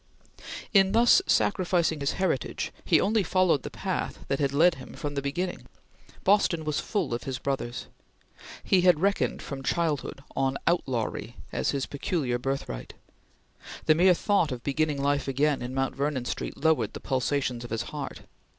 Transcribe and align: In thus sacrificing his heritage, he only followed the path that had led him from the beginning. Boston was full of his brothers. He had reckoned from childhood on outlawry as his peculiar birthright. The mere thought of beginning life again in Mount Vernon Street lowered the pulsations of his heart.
In 0.73 0.93
thus 0.93 1.21
sacrificing 1.27 1.99
his 1.99 2.13
heritage, 2.13 2.71
he 2.83 2.99
only 2.99 3.21
followed 3.21 3.61
the 3.61 3.69
path 3.69 4.25
that 4.29 4.39
had 4.39 4.51
led 4.51 4.73
him 4.73 4.93
from 4.95 5.13
the 5.13 5.21
beginning. 5.21 5.67
Boston 6.23 6.65
was 6.65 6.79
full 6.79 7.13
of 7.13 7.25
his 7.25 7.37
brothers. 7.37 7.85
He 8.63 8.81
had 8.81 8.99
reckoned 8.99 9.43
from 9.43 9.61
childhood 9.61 10.21
on 10.35 10.57
outlawry 10.65 11.35
as 11.51 11.69
his 11.69 11.85
peculiar 11.85 12.39
birthright. 12.39 12.95
The 13.85 13.93
mere 13.93 14.15
thought 14.15 14.51
of 14.51 14.63
beginning 14.63 14.99
life 15.03 15.27
again 15.27 15.61
in 15.61 15.75
Mount 15.75 15.95
Vernon 15.95 16.25
Street 16.25 16.57
lowered 16.57 16.93
the 16.93 16.99
pulsations 16.99 17.63
of 17.63 17.69
his 17.69 17.83
heart. 17.93 18.21